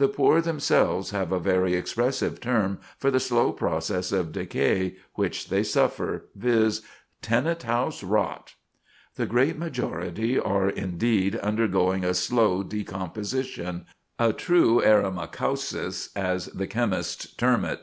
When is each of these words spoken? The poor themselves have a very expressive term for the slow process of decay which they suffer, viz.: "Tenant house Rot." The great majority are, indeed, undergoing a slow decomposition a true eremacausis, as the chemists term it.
The 0.00 0.06
poor 0.06 0.40
themselves 0.40 1.10
have 1.10 1.32
a 1.32 1.40
very 1.40 1.74
expressive 1.74 2.40
term 2.40 2.78
for 2.98 3.10
the 3.10 3.18
slow 3.18 3.50
process 3.50 4.12
of 4.12 4.30
decay 4.30 4.94
which 5.14 5.48
they 5.48 5.64
suffer, 5.64 6.26
viz.: 6.36 6.82
"Tenant 7.20 7.64
house 7.64 8.04
Rot." 8.04 8.54
The 9.16 9.26
great 9.26 9.58
majority 9.58 10.38
are, 10.38 10.68
indeed, 10.70 11.34
undergoing 11.42 12.04
a 12.04 12.14
slow 12.14 12.62
decomposition 12.62 13.86
a 14.20 14.32
true 14.32 14.80
eremacausis, 14.80 16.10
as 16.14 16.46
the 16.46 16.68
chemists 16.68 17.32
term 17.32 17.64
it. 17.64 17.80